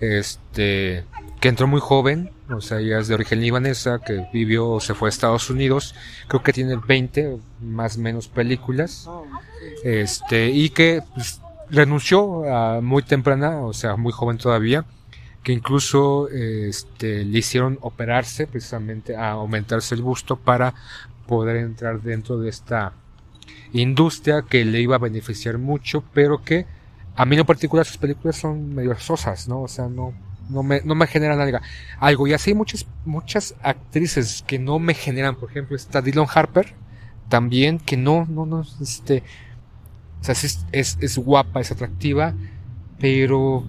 [0.00, 1.04] Este,
[1.40, 5.08] que entró muy joven, o sea, ella es de origen libanesa, que vivió, se fue
[5.08, 5.94] a Estados Unidos,
[6.26, 9.08] creo que tiene 20 más o menos películas,
[9.84, 14.84] este, y que pues, renunció a muy temprana, o sea, muy joven todavía,
[15.42, 20.74] que incluso este, le hicieron operarse precisamente a aumentarse el busto para
[21.26, 22.94] poder entrar dentro de esta
[23.72, 26.66] industria que le iba a beneficiar mucho, pero que
[27.16, 29.62] a mí en particular sus películas son medio sosas, ¿no?
[29.62, 30.12] O sea, no,
[30.48, 31.58] no me, no me generan algo.
[31.98, 32.26] algo.
[32.26, 35.36] Y así hay muchas, muchas actrices que no me generan.
[35.36, 36.74] Por ejemplo, está Dylan Harper,
[37.28, 39.22] también, que no, no, no, este,
[40.20, 40.34] o sea,
[40.72, 42.34] es, es, guapa, es atractiva,
[42.98, 43.64] pero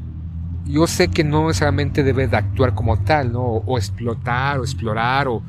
[0.65, 3.43] yo sé que no necesariamente debe de actuar como tal, ¿no?
[3.43, 5.41] O, explotar, o explorar, o,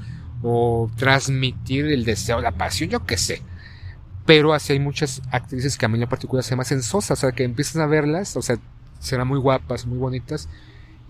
[0.42, 3.42] o transmitir el deseo, la pasión, yo qué sé.
[4.26, 7.20] Pero así hay muchas actrices que a mí en particular se me hacen sosas, o
[7.20, 8.58] sea, que empiezan a verlas, o sea,
[9.00, 10.48] serán muy guapas, muy bonitas,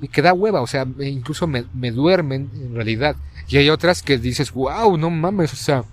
[0.01, 3.17] y que da hueva, o sea, incluso me, me duermen en realidad.
[3.49, 5.85] Y hay otras que dices, wow, no mames, o sea,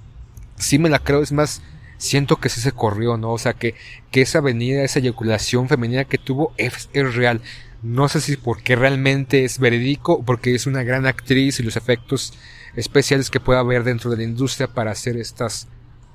[0.58, 1.62] sí me la creo, es más,
[1.98, 3.32] siento que sí se corrió, ¿no?
[3.32, 3.76] O sea, que,
[4.12, 7.42] que esa venida, esa eyaculación femenina que tuvo es, es real.
[7.82, 12.34] No sé si porque realmente es verídico porque es una gran actriz y los efectos
[12.76, 15.68] especiales que pueda haber dentro de la industria para hacer estas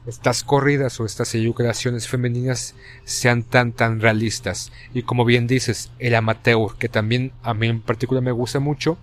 [0.09, 6.14] estas corridas o estas eyaculaciones femeninas sean tan tan realistas y como bien dices el
[6.14, 8.99] amateur que también a mí en particular me gusta mucho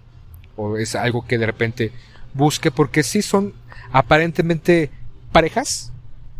[0.56, 1.92] o es algo que de repente
[2.34, 3.54] busque porque sí son
[3.92, 4.90] aparentemente
[5.32, 5.92] parejas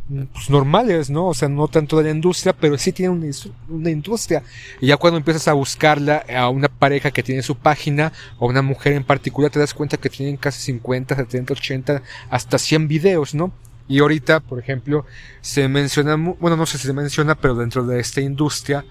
[0.08, 1.28] pues, normales, ¿no?
[1.28, 3.34] O sea, no tanto de la industria, pero sí tienen una,
[3.70, 4.44] una, industria.
[4.80, 8.62] Y ya cuando empiezas a buscarla a una pareja que tiene su página o una
[8.62, 13.34] mujer en particular, te das cuenta que tienen casi 50, 70, 80, hasta 100 videos,
[13.34, 13.52] ¿no?
[13.88, 15.06] Y ahorita, por ejemplo,
[15.42, 18.84] se menciona, bueno, no sé si se menciona, pero dentro de esta industria,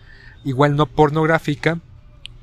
[0.45, 1.81] igual no pornográfica,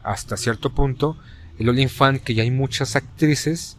[0.04, 1.18] hasta cierto punto,
[1.60, 3.78] el OnlyFans, que ya hay muchas actrices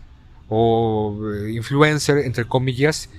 [0.49, 3.11] o eh, influencer, entre comillas,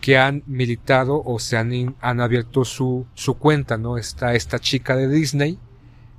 [0.00, 3.98] que han militado o se han, han abierto su, su cuenta, ¿no?
[3.98, 5.58] Está esta chica de Disney,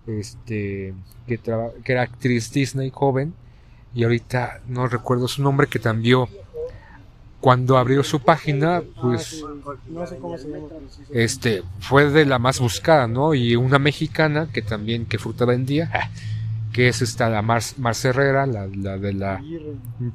[0.08, 0.94] este,
[1.28, 3.34] que, que era actriz Disney joven,
[3.94, 6.26] y ahorita no recuerdo su nombre, que también
[7.44, 9.44] cuando abrió su página, pues
[11.12, 13.34] este fue de la más buscada, ¿no?
[13.34, 15.92] Y una mexicana que también que fruta vendía,
[16.72, 17.62] que es esta la Mar,
[18.02, 19.42] Herrera, la, la, de la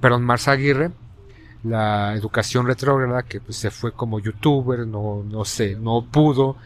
[0.01, 0.91] perdón, Mars Aguirre,
[1.65, 6.57] la educación retrógrada que pues, se fue como youtuber, no no sé, no pudo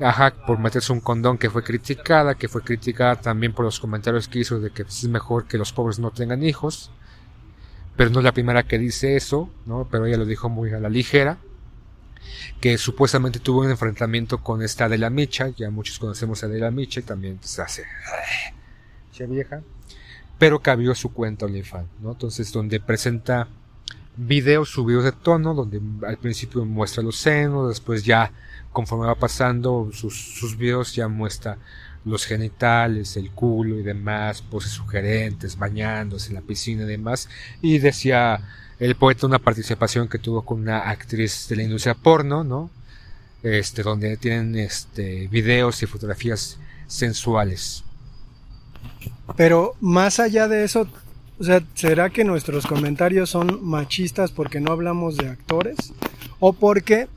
[0.00, 4.28] Ajá, por meterse un condón que fue criticada, que fue criticada también por los comentarios
[4.28, 6.90] que hizo de que pues, es mejor que los pobres no tengan hijos
[8.00, 9.86] pero no es la primera que dice eso, ¿no?
[9.90, 11.36] Pero ella lo dijo muy a la ligera,
[12.58, 16.60] que supuestamente tuvo un enfrentamiento con esta de la Micha, ya muchos conocemos a de
[16.60, 17.84] la Micha y también se hace
[19.12, 19.60] che vieja,
[20.38, 22.12] pero cambió su cuenta OnlyFans, ¿no?
[22.12, 23.48] Entonces donde presenta
[24.16, 28.32] videos subidos de tono, donde al principio muestra los senos, después ya
[28.72, 31.58] conforme va pasando sus, sus videos ya muestra
[32.04, 37.28] los genitales, el culo y demás, poses sugerentes, bañándose en la piscina y demás.
[37.60, 38.40] Y decía
[38.78, 42.70] el poeta una participación que tuvo con una actriz de la industria porno, ¿no?
[43.42, 47.84] Este, donde tienen este videos y fotografías sensuales.
[49.36, 50.88] Pero más allá de eso,
[51.38, 55.92] o sea, ¿será que nuestros comentarios son machistas porque no hablamos de actores?
[56.38, 57.08] ¿O porque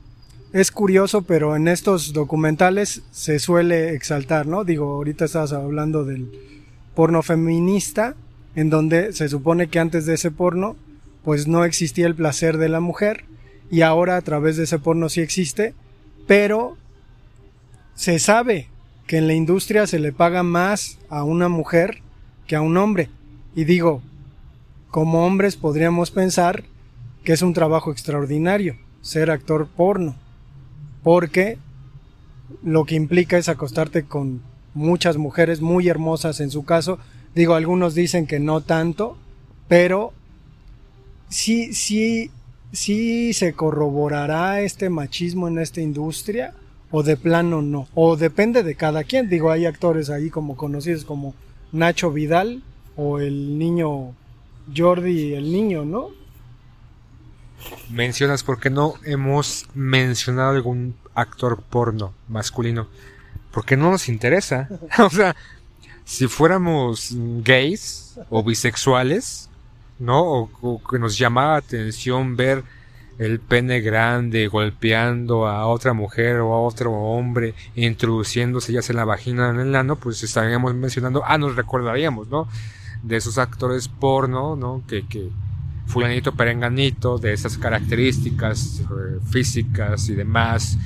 [0.54, 4.62] es curioso, pero en estos documentales se suele exaltar, ¿no?
[4.62, 6.30] Digo, ahorita estabas hablando del
[6.94, 8.14] porno feminista,
[8.54, 10.76] en donde se supone que antes de ese porno,
[11.24, 13.24] pues no existía el placer de la mujer,
[13.68, 15.74] y ahora a través de ese porno sí existe,
[16.28, 16.76] pero
[17.96, 18.68] se sabe
[19.08, 21.98] que en la industria se le paga más a una mujer
[22.46, 23.10] que a un hombre.
[23.56, 24.02] Y digo,
[24.92, 26.62] como hombres podríamos pensar
[27.24, 30.14] que es un trabajo extraordinario ser actor porno,
[31.04, 31.58] porque
[32.64, 34.42] lo que implica es acostarte con
[34.74, 36.98] muchas mujeres muy hermosas en su caso.
[37.34, 39.16] Digo, algunos dicen que no tanto,
[39.68, 40.12] pero
[41.28, 42.30] sí, sí,
[42.72, 46.54] sí se corroborará este machismo en esta industria
[46.90, 49.28] o de plano no, o depende de cada quien.
[49.28, 51.34] Digo, hay actores ahí como conocidos como
[51.72, 52.62] Nacho Vidal
[52.96, 54.14] o el niño
[54.74, 56.08] Jordi el niño, ¿no?
[57.90, 62.88] Mencionas porque no hemos mencionado algún actor porno masculino.
[63.50, 64.68] Porque no nos interesa.
[64.98, 65.36] o sea,
[66.04, 67.10] si fuéramos
[67.42, 69.48] gays o bisexuales,
[69.98, 70.48] ¿no?
[70.60, 72.64] O, que nos llamaba atención ver
[73.18, 79.04] el pene grande golpeando a otra mujer o a otro hombre, introduciéndose ya en la
[79.04, 82.48] vagina en el ano, pues estaríamos mencionando, ah, nos recordaríamos, ¿no?
[83.02, 84.82] De esos actores porno, ¿no?
[84.88, 85.30] Que, que
[85.86, 90.78] fulanito perenganito, de esas características eh, físicas y demás,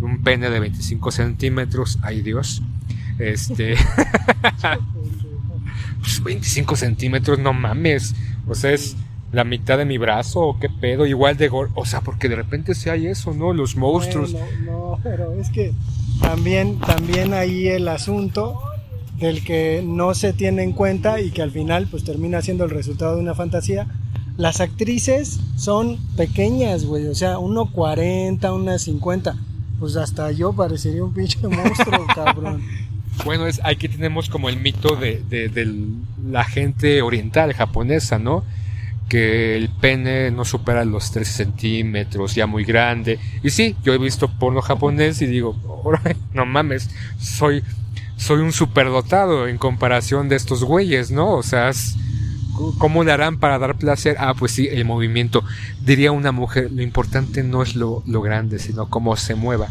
[0.00, 2.62] un pene de 25 centímetros, ay Dios,
[3.18, 3.76] este...
[6.00, 8.14] pues 25 centímetros, no mames,
[8.46, 8.96] o sea, es
[9.32, 12.36] la mitad de mi brazo o qué pedo, igual de gor o sea, porque de
[12.36, 13.52] repente se hay eso, ¿no?
[13.52, 14.32] Los monstruos.
[14.32, 15.72] Bueno, no, pero es que
[16.20, 18.60] también, también ahí el asunto
[19.18, 22.70] del que no se tiene en cuenta y que al final pues termina siendo el
[22.70, 23.86] resultado de una fantasía.
[24.40, 29.34] Las actrices son pequeñas, güey, o sea, 1.40, 1.50.
[29.78, 32.62] Pues hasta yo parecería un pinche monstruo, cabrón.
[33.26, 35.70] Bueno, es, aquí tenemos como el mito de, de, de
[36.26, 38.42] la gente oriental, japonesa, ¿no?
[39.10, 43.18] que el pene no supera los 13 centímetros, ya muy grande.
[43.42, 45.54] Y sí, yo he visto porno japonés y digo,
[46.32, 47.62] no mames, soy,
[48.16, 51.32] soy un superdotado en comparación de estos güeyes, ¿no?
[51.32, 51.72] O sea,
[52.78, 54.16] ¿cómo le harán para dar placer?
[54.18, 55.44] Ah, pues sí, el movimiento.
[55.80, 59.68] Diría una mujer, lo importante no es lo, grande, sino cómo se mueva.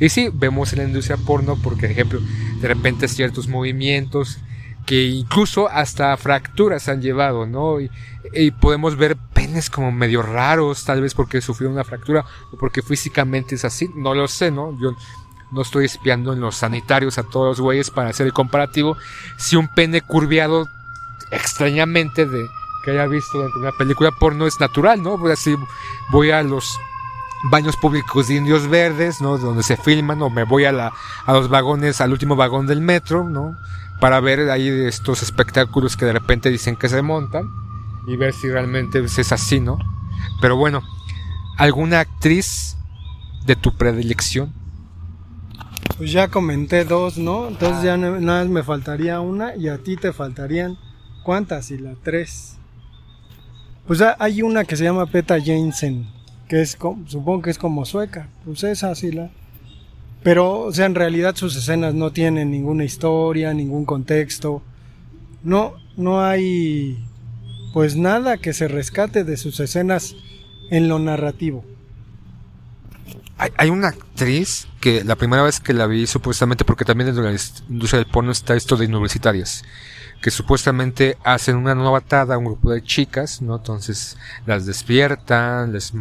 [0.00, 2.20] Y sí, vemos en la industria porno, porque, por ejemplo,
[2.60, 4.38] de repente ciertos movimientos
[4.84, 7.80] que incluso hasta fracturas han llevado, ¿no?
[7.80, 7.90] Y,
[8.32, 12.82] y, podemos ver penes como medio raros, tal vez porque sufrió una fractura o porque
[12.82, 14.78] físicamente es así, no lo sé, ¿no?
[14.80, 14.94] Yo
[15.50, 18.96] no estoy espiando en los sanitarios a todos los güeyes para hacer el comparativo.
[19.38, 20.66] Si un pene curviado
[21.30, 22.46] extrañamente de
[22.84, 25.18] que haya visto dentro de una película porno es natural, ¿no?
[25.18, 25.56] Pues así
[26.10, 26.78] voy a los
[27.50, 29.38] baños públicos de indios verdes, ¿no?
[29.38, 30.92] Donde se filman o me voy a la
[31.26, 33.56] a los vagones, al último vagón del metro, ¿no?
[34.00, 37.48] para ver ahí estos espectáculos que de repente dicen que se montan
[38.06, 39.78] y ver si realmente es así, ¿no?
[40.40, 40.82] Pero bueno,
[41.56, 42.76] ¿alguna actriz
[43.46, 44.52] de tu predilección?
[45.96, 47.48] Pues ya comenté dos, ¿no?
[47.48, 50.76] Entonces ya nada más me faltaría una y a ti te faltarían
[51.26, 51.72] ¿cuántas?
[51.72, 52.56] Y la tres.
[53.86, 56.06] Pues hay una que se llama Peta Jensen,
[56.48, 58.28] que es supongo que es como sueca.
[58.44, 59.30] Pues esa sí la
[60.26, 64.60] pero, o sea, en realidad sus escenas no tienen ninguna historia, ningún contexto.
[65.44, 66.98] No, no hay,
[67.72, 70.16] pues nada que se rescate de sus escenas
[70.70, 71.64] en lo narrativo.
[73.38, 77.22] Hay, hay, una actriz que la primera vez que la vi, supuestamente, porque también dentro
[77.22, 79.62] de la industria del porno está esto de universitarias,
[80.20, 83.56] que supuestamente hacen una nueva atada a un grupo de chicas, ¿no?
[83.56, 85.92] Entonces las despiertan, les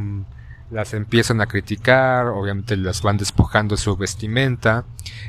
[0.71, 4.83] las empiezan a criticar, obviamente las van despojando de su vestimenta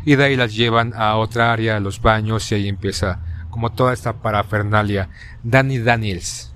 [0.05, 3.21] y de ahí las llevan a otra área, a los baños y ahí empieza
[3.51, 5.09] como toda esta parafernalia.
[5.43, 6.53] Danny Daniels,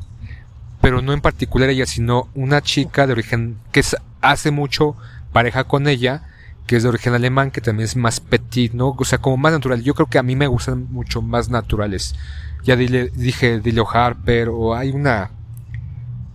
[0.81, 3.85] pero no en particular ella, sino una chica de origen que
[4.23, 4.97] hace mucho
[5.33, 6.25] pareja con ella,
[6.71, 8.95] que es de origen alemán, que también es más petit, ¿no?
[8.97, 9.83] O sea, como más natural.
[9.83, 12.15] Yo creo que a mí me gustan mucho más naturales.
[12.63, 15.33] Ya dile, dije Dilo Harper o hay una...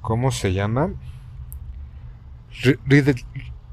[0.01, 0.89] ¿Cómo se llama?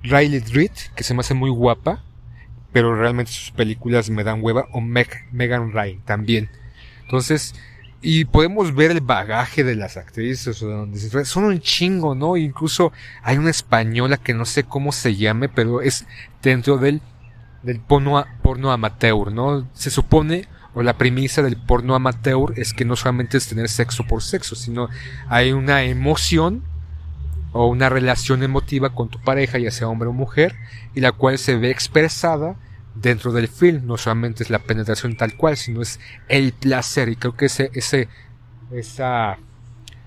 [0.05, 2.05] Riley Reed, que se me hace muy guapa,
[2.73, 6.49] pero realmente sus películas me dan hueva, o Megan Ryan también.
[7.03, 7.57] Entonces,
[8.03, 12.37] y podemos ver el bagaje de las actrices, son un chingo, ¿no?
[12.37, 12.93] Incluso
[13.23, 16.05] hay una española que no sé cómo se llame, pero es
[16.43, 17.01] dentro del,
[17.63, 19.69] del porno, porno amateur, ¿no?
[19.73, 24.05] Se supone, o la premisa del porno amateur es que no solamente es tener sexo
[24.05, 24.89] por sexo, sino
[25.29, 26.65] hay una emoción
[27.53, 30.57] o una relación emotiva con tu pareja, ya sea hombre o mujer,
[30.95, 32.57] y la cual se ve expresada
[32.95, 33.87] dentro del film.
[33.87, 37.09] No solamente es la penetración tal cual, sino es el placer.
[37.09, 38.09] Y creo que ese, ese,
[38.71, 39.39] esa,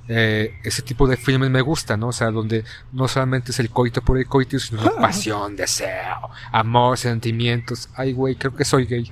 [0.07, 2.09] eh, ese tipo de filmes me gusta, ¿no?
[2.09, 6.97] O sea, donde no solamente es el coito por el coito, sino pasión, deseo, amor,
[6.97, 7.89] sentimientos.
[7.95, 9.09] Ay, güey, creo que soy gay.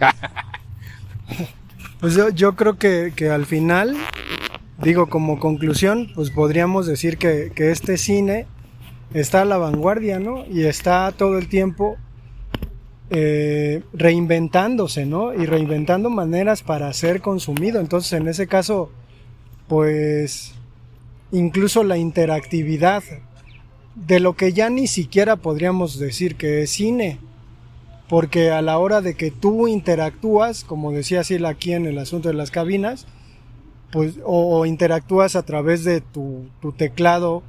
[1.99, 3.95] Pues yo, yo creo que, que al final,
[4.80, 8.45] digo, como conclusión, pues podríamos decir que, que este cine
[9.13, 10.45] está a la vanguardia, ¿no?
[10.45, 11.97] Y está todo el tiempo
[13.10, 15.34] eh, reinventándose, ¿no?
[15.34, 17.80] Y reinventando maneras para ser consumido.
[17.80, 18.89] Entonces, en ese caso,
[19.68, 20.54] pues,
[21.32, 23.04] incluso la interactividad
[23.95, 27.20] de lo que ya ni siquiera podríamos decir que es cine,
[28.10, 32.30] porque a la hora de que tú interactúas, como decía Sila aquí en el asunto
[32.30, 33.06] de las cabinas,
[33.91, 37.43] pues, o, interactúas a través de tu, tu teclado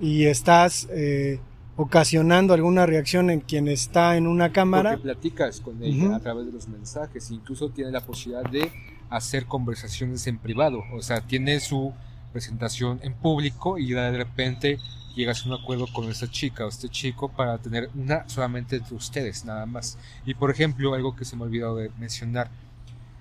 [0.00, 1.40] y estás eh,
[1.78, 4.94] ocasionando alguna reacción en quien está en una cámara.
[4.94, 8.70] Porque platicas con ella a través de los mensajes, incluso tiene la posibilidad de
[9.10, 11.94] hacer conversaciones en privado, o sea, tiene su
[12.32, 14.78] presentación en público y de repente
[15.14, 18.96] llegas a un acuerdo con esta chica o este chico para tener una solamente entre
[18.96, 19.98] ustedes, nada más.
[20.26, 22.50] Y por ejemplo, algo que se me ha olvidado de mencionar,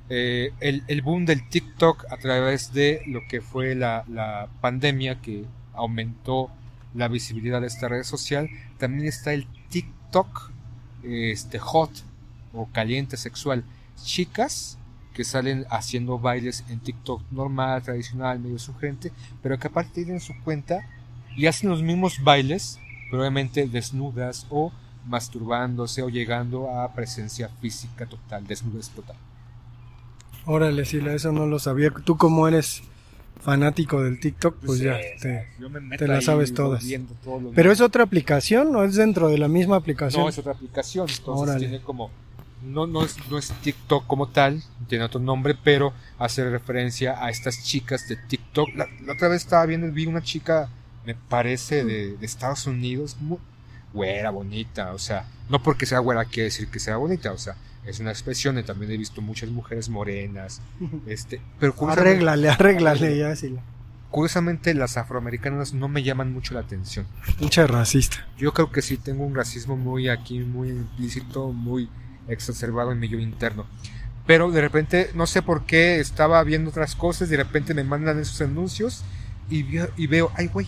[0.10, 5.22] eh, el, el boom del TikTok a través de lo que fue la, la pandemia
[5.22, 6.50] que aumentó
[6.94, 10.52] la visibilidad de esta red social, también está el TikTok
[11.04, 11.92] este, hot
[12.54, 13.64] o caliente sexual.
[14.04, 14.78] Chicas
[15.14, 19.12] que salen haciendo bailes en TikTok normal, tradicional, medio sugerente,
[19.42, 20.88] pero que aparte tienen su cuenta
[21.36, 22.80] y hacen los mismos bailes,
[23.10, 24.72] pero obviamente desnudas o
[25.08, 29.16] masturbándose o llegando a presencia física total, desnudez total.
[30.46, 31.90] Órale, Sila, eso no lo sabía.
[31.90, 32.84] Tú como eres
[33.42, 34.98] fanático del TikTok, pues ya.
[35.22, 36.84] te- Yo me meto te ahí sabes todas.
[37.56, 38.84] Pero es otra aplicación, ¿no?
[38.84, 40.24] Es dentro de la misma aplicación.
[40.24, 41.08] No, es otra aplicación.
[41.10, 41.60] Entonces Órale.
[41.60, 42.12] tiene como.
[42.66, 47.30] No, no, es, no es TikTok como tal, tiene otro nombre, pero hace referencia a
[47.30, 48.70] estas chicas de TikTok.
[48.76, 50.68] La, la otra vez estaba viendo, vi una chica,
[51.06, 53.38] me parece, de, de Estados Unidos, muy
[53.94, 54.94] güera, bonita.
[54.94, 57.56] O sea, no porque sea güera quiere decir que sea bonita, o sea,
[57.88, 58.58] es una expresión.
[58.60, 60.62] Y también he visto muchas mujeres morenas.
[61.08, 63.62] este Pero curiosamente, Arréglale, arréglale ya, Sila.
[64.12, 67.06] curiosamente, las afroamericanas no me llaman mucho la atención.
[67.40, 68.26] Pinche racista.
[68.38, 71.90] Yo creo que sí tengo un racismo muy aquí, muy implícito, muy
[72.28, 73.66] exacerbado en mi yo interno.
[74.26, 78.20] Pero de repente, no sé por qué, estaba viendo otras cosas, de repente me mandan
[78.20, 79.04] esos anuncios
[79.50, 80.68] y, veo- y veo, ay güey,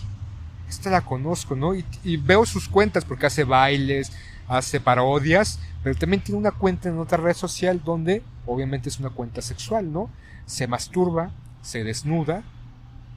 [0.68, 1.74] esta la conozco, ¿no?
[1.74, 4.12] Y, y veo sus cuentas porque hace bailes,
[4.48, 9.10] hace parodias, pero también tiene una cuenta en otra red social donde obviamente es una
[9.10, 10.10] cuenta sexual, ¿no?
[10.46, 11.30] Se masturba,
[11.62, 12.42] se desnuda,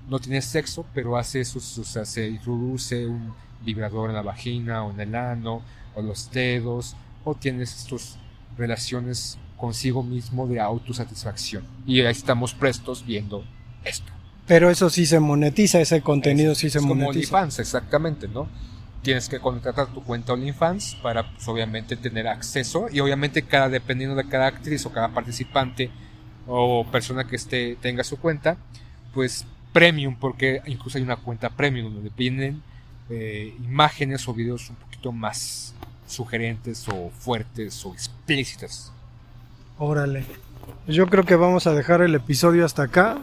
[0.09, 3.33] no tiene sexo, pero hace sus, o sea, se introduce un
[3.65, 5.61] vibrador en la vagina o en el ano
[5.95, 8.17] o los dedos o tienes estas
[8.57, 11.63] relaciones consigo mismo de autosatisfacción.
[11.85, 13.43] Y ahí estamos prestos viendo
[13.85, 14.11] esto.
[14.45, 17.37] Pero eso sí se monetiza, ese contenido Es- sí se es como monetiza.
[17.37, 18.47] OnlyFans, exactamente, ¿no?
[19.03, 22.87] Tienes que contratar tu cuenta OnlyFans para, pues, obviamente, tener acceso.
[22.91, 25.91] Y obviamente, cada, dependiendo de cada actriz o cada participante
[26.47, 28.57] o persona que esté, tenga su cuenta,
[29.13, 32.61] pues premium, porque incluso hay una cuenta premium donde vienen
[33.09, 35.73] eh, imágenes o videos un poquito más
[36.07, 38.91] sugerentes o fuertes o explícitas.
[39.77, 40.25] Órale.
[40.87, 43.21] Yo creo que vamos a dejar el episodio hasta acá.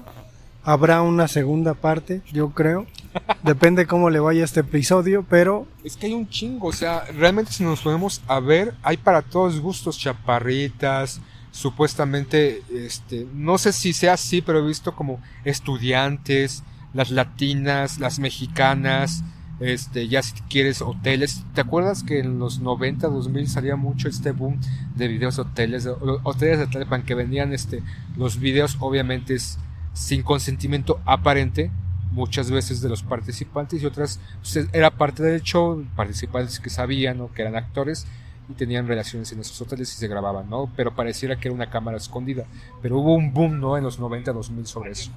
[0.62, 2.86] Habrá una segunda parte, yo creo.
[3.42, 7.52] Depende cómo le vaya este episodio, pero Es que hay un chingo, o sea, realmente
[7.52, 13.92] si nos ponemos a ver, hay para todos gustos, chaparritas, supuestamente, este, no sé si
[13.92, 19.24] sea así, pero he visto como estudiantes, las latinas, las mexicanas,
[19.60, 24.32] este, ya si quieres hoteles, ¿te acuerdas que en los 90, 2000 salía mucho este
[24.32, 24.58] boom
[24.96, 25.88] de videos de hoteles,
[26.22, 27.82] hoteles de Tlalpan que vendían este,
[28.16, 29.58] los videos obviamente es
[29.92, 31.70] sin consentimiento aparente,
[32.12, 37.18] muchas veces de los participantes y otras pues, era parte del show, participantes que sabían
[37.18, 37.32] ¿no?
[37.32, 38.06] que eran actores
[38.48, 40.70] y tenían relaciones en esos hoteles y se grababan, ¿no?
[40.76, 42.46] Pero pareciera que era una cámara escondida.
[42.82, 43.78] Pero hubo un boom, ¿no?
[43.78, 45.12] En los 90, 2000 sobre eso.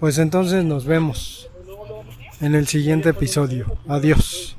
[0.00, 1.48] pues entonces nos vemos
[2.40, 3.78] en el siguiente episodio.
[3.86, 4.56] Adiós.